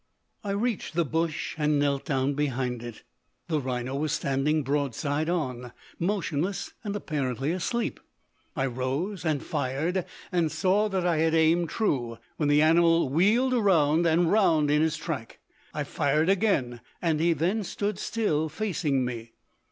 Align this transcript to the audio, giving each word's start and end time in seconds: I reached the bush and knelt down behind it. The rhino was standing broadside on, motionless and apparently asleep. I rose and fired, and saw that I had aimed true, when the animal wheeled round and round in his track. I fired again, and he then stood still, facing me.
I 0.43 0.49
reached 0.49 0.95
the 0.95 1.05
bush 1.05 1.53
and 1.59 1.77
knelt 1.77 2.05
down 2.05 2.33
behind 2.33 2.81
it. 2.81 3.03
The 3.49 3.59
rhino 3.61 3.95
was 3.95 4.11
standing 4.13 4.63
broadside 4.63 5.29
on, 5.29 5.73
motionless 5.99 6.73
and 6.83 6.95
apparently 6.95 7.51
asleep. 7.51 7.99
I 8.55 8.65
rose 8.65 9.23
and 9.23 9.43
fired, 9.43 10.03
and 10.31 10.51
saw 10.51 10.89
that 10.89 11.05
I 11.05 11.17
had 11.17 11.35
aimed 11.35 11.69
true, 11.69 12.17
when 12.37 12.49
the 12.49 12.63
animal 12.63 13.09
wheeled 13.09 13.53
round 13.53 14.07
and 14.07 14.31
round 14.31 14.71
in 14.71 14.81
his 14.81 14.97
track. 14.97 15.37
I 15.71 15.83
fired 15.83 16.29
again, 16.29 16.81
and 16.99 17.19
he 17.19 17.33
then 17.33 17.63
stood 17.63 17.99
still, 17.99 18.49
facing 18.49 19.05
me. 19.05 19.33